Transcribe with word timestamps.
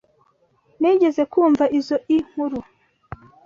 Nigeze 0.79 1.21
kumva 1.31 1.65
izoi 1.77 2.17
nkuru. 2.27 2.59